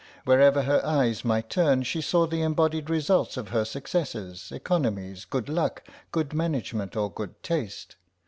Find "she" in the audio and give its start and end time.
1.83-2.01